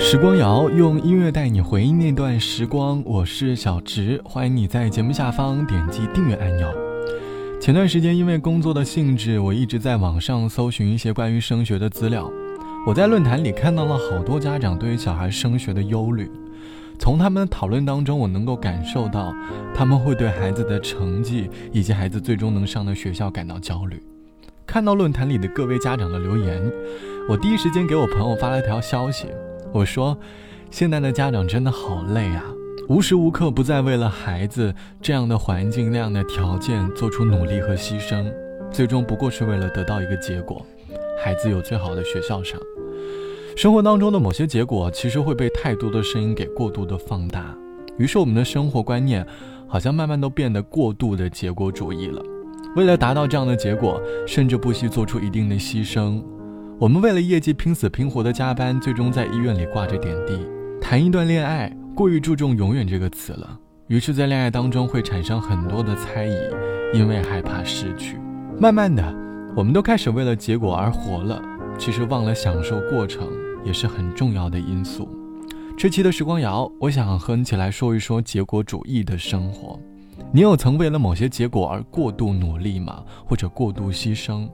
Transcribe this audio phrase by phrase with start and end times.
[0.00, 6.72] 时光谣用音乐带你回忆那段时光，我是小直，欢迎你在节目下方点击订阅按钮。
[7.60, 12.30] 前段时间因为工作的性质，我一直在网上搜寻一些关于升学的资料。
[12.86, 16.30] 我在论坛里看到了好多家长对于小孩升学的忧虑，
[16.98, 19.34] 从他们的讨论当中，我能够感受到
[19.74, 24.00] 他们会对孩子的成绩以及孩子最终能上的学校感到焦虑。
[24.64, 26.62] 看到论坛里的各位家长的留言，
[27.28, 29.26] 我第一时间给我朋友发了条消息。
[29.72, 30.16] 我说，
[30.70, 32.44] 现在的家长真的好累啊，
[32.88, 38.32] 无时无刻不在为了孩子这样的环境、那样的条件做出努力和牺牲，
[38.70, 40.64] 最终不过是为了得到一个结果，
[41.22, 42.58] 孩子有最好的学校上。
[43.56, 47.54] 生活当中的某些结果，其实会被太多的声音给过度的放大，
[47.98, 49.26] 于是我们的生活观念，
[49.66, 52.22] 好像慢慢都变得过度的结果主义了。
[52.76, 56.22] 为了达到这样的结果，甚至不惜做出一定的牺牲。
[56.80, 60.38] 我们为了业绩拼死拼活的加班，最终在医院里挂着点滴。
[60.80, 66.36] 谈一段恋爱，过于注重“永远”这个词了，于是，在恋爱当中会产生很多的猜疑，
[66.94, 68.16] 因为害怕失去。
[68.60, 69.02] 慢慢的，
[69.56, 71.42] 我们都开始为了结果而活了，
[71.76, 73.28] 其实忘了享受过程
[73.64, 75.08] 也是很重要的因素。
[75.76, 79.80] 这期的时光谣，我想和你一起来说一说结果主义的生活。
[80.30, 83.02] 你有曾为了某些结果而过度努力吗？
[83.26, 84.48] 或者过度牺牲？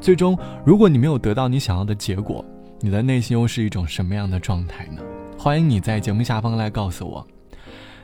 [0.00, 2.44] 最终，如果你没有得到你想要的结果，
[2.80, 5.02] 你的内心又是一种什么样的状态呢？
[5.38, 7.26] 欢迎你在节目下方来告诉我。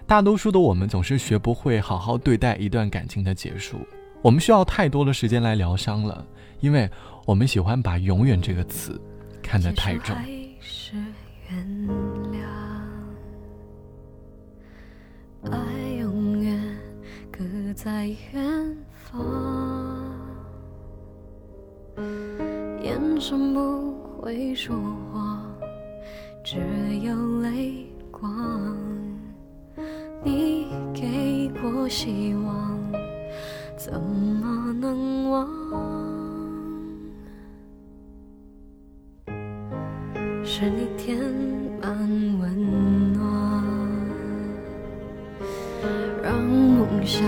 [0.06, 3.78] 大多数的我们总是学不会好好对待一段感情的结束，
[4.22, 6.24] 我们需要太多的时间来疗伤了，
[6.61, 6.89] 因为
[7.24, 9.00] 我们喜欢把“永远”这个词
[9.42, 10.14] 看得太重。
[15.50, 15.58] 爱
[15.98, 16.61] 永远
[17.30, 17.42] 搁
[17.74, 19.56] 在远方。
[23.17, 24.77] 眼神不会说
[25.11, 25.42] 话，
[26.45, 26.59] 只
[27.03, 28.77] 有泪光。
[30.23, 32.78] 你给过希望，
[33.74, 35.48] 怎么能忘？
[40.45, 41.18] 是你填
[41.80, 41.96] 满
[42.39, 43.64] 温暖，
[46.23, 47.24] 让梦想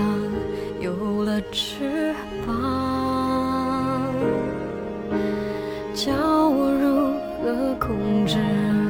[7.55, 8.88] 的控制。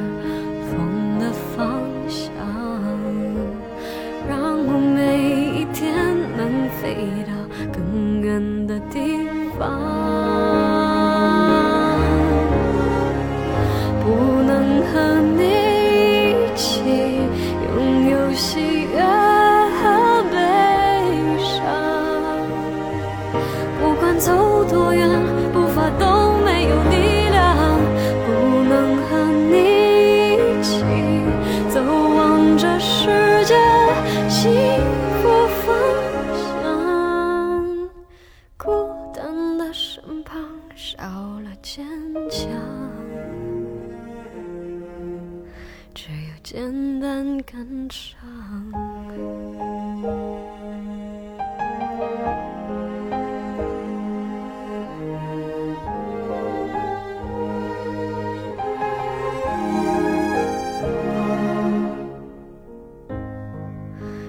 [40.74, 41.04] 少
[41.40, 41.84] 了坚
[42.30, 42.50] 强
[45.94, 48.10] 只有简单感伤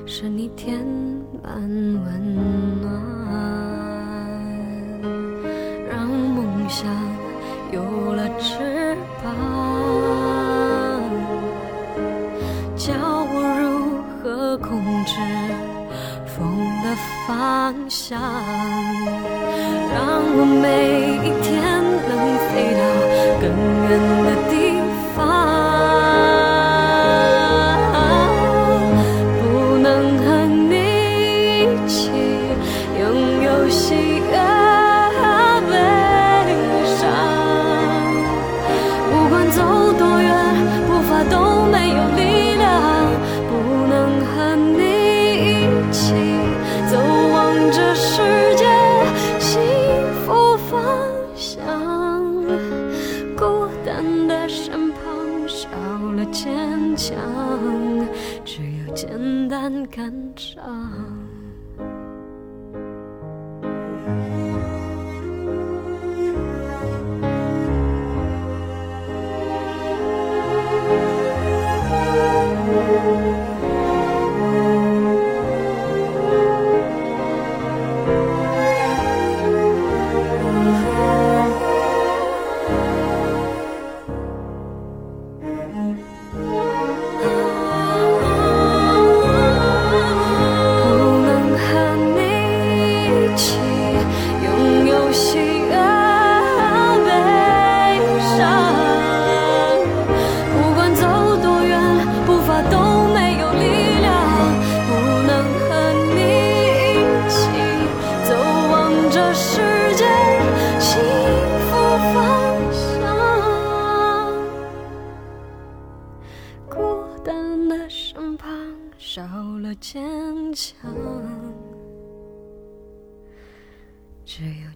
[0.06, 0.78] 是你填
[1.42, 1.54] 满
[2.04, 2.51] 温
[19.94, 20.66] 让我每
[21.24, 21.52] 一天
[22.08, 22.12] 能
[22.50, 22.82] 飞到
[23.42, 23.44] 更
[23.90, 24.21] 远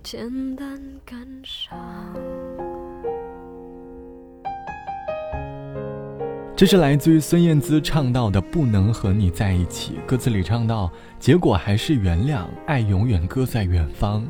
[0.05, 1.75] 简单感伤。
[6.55, 14.23] 这是来自于孙燕姿唱到的《不能和你在一起》，歌词里唱到：“结果还是原谅，爱永远搁在远方，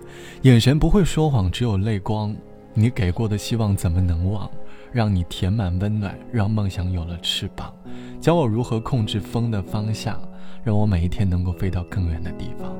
[0.44, 2.33] 眼神不会说谎，只有泪光。
[2.74, 4.50] 你给过的希望怎么能忘？
[4.94, 7.74] 让你填满温暖，让梦想有了翅膀，
[8.22, 10.18] 教我如何控制风的方向，
[10.63, 12.74] 让我每一天能够飞到更远的地方。”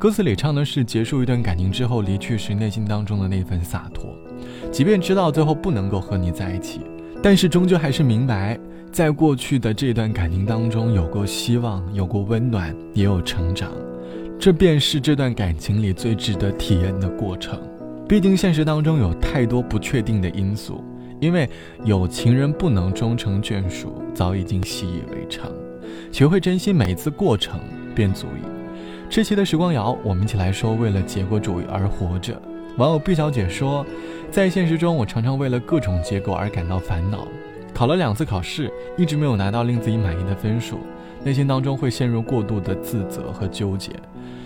[0.00, 4.16] 歌词里唱的是结束一段感情之后离去时内心当中的那份洒脱，
[4.72, 6.80] 即便知道最后不能够和你在一起，
[7.22, 8.58] 但是终究还是明白。
[8.90, 13.70] 在过去的这段感情当中，有过希望，有过温暖，也有成长，
[14.38, 17.60] 这便是这段感情里最值得体验的过程。
[18.08, 20.82] 毕竟现实当中有太多不确定的因素，
[21.20, 21.46] 因为
[21.84, 25.52] 有情人不能终成眷属，早已经习以为常。
[26.10, 27.60] 学会珍惜每一次过程，
[27.94, 28.59] 便足矣。
[29.10, 32.40] 这期的时光谣，我们一起来说：为了结果主义而活着。
[32.76, 33.84] 网友毕小姐说，
[34.30, 37.26] 在现实中，我常常为了各种结果而感到烦恼。
[37.74, 40.78] 考了两次考试，一直没有拿到令自己满意的分数，
[41.24, 43.90] 内心当中会陷入过度的自责和纠结。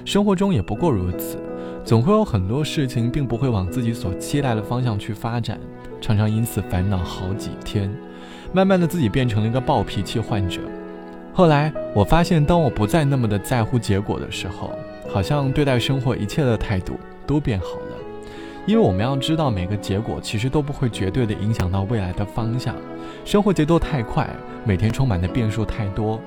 [0.03, 1.37] 生活中也不过如此，
[1.85, 5.61] 总会有很多事情并不会往自己所期待的方向去发展，
[6.01, 7.95] 常常因此烦恼好几天。
[8.51, 10.63] 慢慢的，自己变成了一个暴脾气患者。
[11.37, 14.71] 后来我发现，当我不再那么的在乎结果的时候，
[15.13, 16.97] 好像对待生活一切的态度
[17.27, 17.97] 都变好了。
[18.67, 22.77] 因为我们要知道，每个结果其实都不会绝对的影响到未来的方向。
[23.25, 24.31] 生活节奏太快，
[24.65, 26.21] 每天充满的变数太多，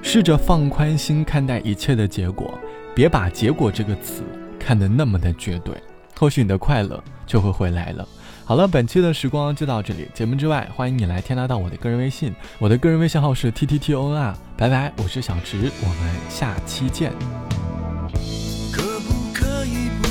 [0.00, 2.58] 试着放宽心看待一切的结果，
[2.94, 4.22] 别把“结果”这个词
[4.58, 5.74] 看得那么的绝对，
[6.18, 8.08] 或许你的快乐就会回来了。
[8.46, 10.06] 好了，本期的时光就到这里。
[10.12, 14.36] 节目之外，欢迎你来添加到我的个人微信，我的个人微信号是 t t t o n 啊。
[14.54, 17.10] 拜拜，我是小池，我们下期见。
[18.70, 20.08] 可不可以不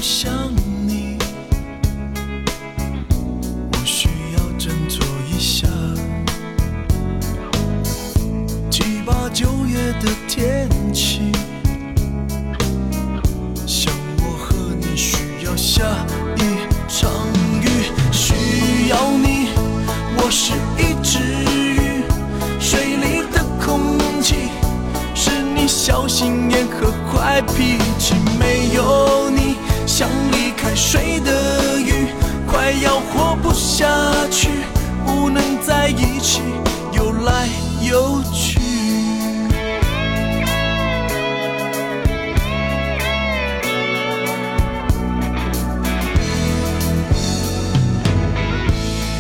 [30.75, 32.07] 水的鱼，
[32.47, 33.87] 快要活不下
[34.31, 34.49] 去，
[35.05, 36.41] 不能在一起，
[36.93, 37.47] 游来
[37.81, 38.59] 游去。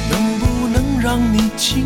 [0.09, 1.85] 能不能让你清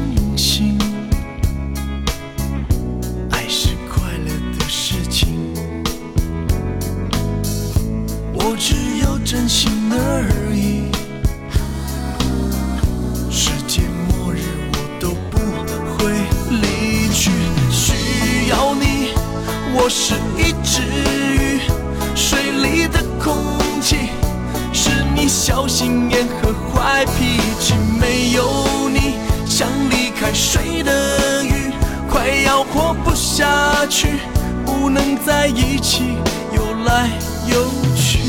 [33.89, 34.19] 去，
[34.65, 36.17] 不能在一起
[36.53, 37.09] 游来
[37.47, 37.65] 游
[37.95, 38.19] 去。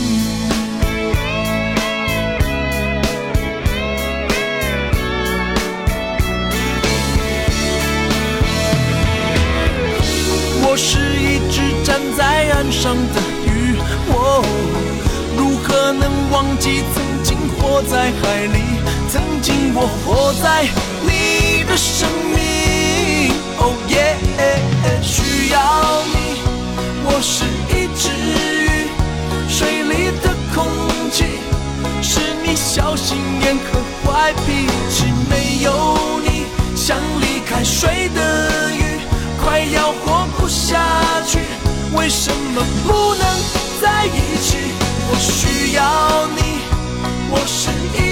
[10.63, 13.77] 我是一只站在岸上的鱼，
[14.09, 14.45] 我
[15.37, 18.63] 如何能忘记曾经活在海里？
[19.11, 20.69] 曾经我活在
[21.03, 21.39] 你。
[21.69, 24.17] 的生命，哦耶，
[25.51, 26.17] 要你。
[27.05, 28.89] 我是一只鱼，
[29.49, 30.67] 水里的空
[31.11, 31.25] 气
[32.03, 35.05] 是你小心眼和坏脾气。
[35.29, 39.01] 没有你，像离开水的鱼，
[39.43, 40.79] 快要活不下
[41.27, 41.41] 去。
[41.95, 43.25] 为什么不能
[43.81, 44.57] 在一起？
[45.11, 46.61] 我需要你。
[47.31, 48.08] 我是一